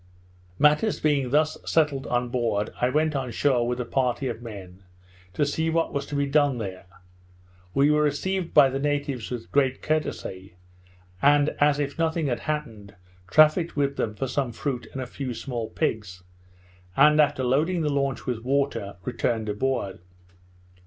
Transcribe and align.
Matters 0.57 0.99
being 0.99 1.29
thus 1.29 1.59
settled 1.63 2.07
on 2.07 2.29
board, 2.29 2.71
I 2.81 2.89
went 2.89 3.15
on 3.15 3.29
shore 3.29 3.67
with 3.67 3.79
a 3.79 3.85
party 3.85 4.27
of 4.29 4.41
men, 4.41 4.81
to 5.33 5.45
see 5.45 5.69
what 5.69 5.93
was 5.93 6.07
to 6.07 6.15
be 6.15 6.25
done 6.25 6.57
there. 6.57 6.87
We 7.75 7.91
were 7.91 8.01
received 8.01 8.51
by 8.51 8.71
the 8.71 8.79
natives 8.79 9.29
with 9.29 9.51
great 9.51 9.83
courtesy; 9.83 10.55
and, 11.21 11.49
as 11.59 11.77
if 11.77 11.99
nothing 11.99 12.25
had 12.25 12.39
happened, 12.39 12.95
trafficked 13.29 13.75
with 13.75 13.95
them 13.95 14.15
for 14.15 14.25
some 14.27 14.51
fruit 14.51 14.87
and 14.91 15.03
a 15.03 15.05
few 15.05 15.35
small 15.35 15.69
pigs; 15.69 16.23
and 16.97 17.21
after 17.21 17.43
loading 17.43 17.81
the 17.81 17.93
launch 17.93 18.25
with 18.25 18.39
water, 18.43 18.95
returned 19.05 19.49
aboard. 19.49 19.99